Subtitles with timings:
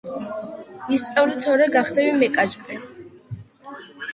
[0.95, 2.81] ისწავლე თორე გახდები მეკაჭკე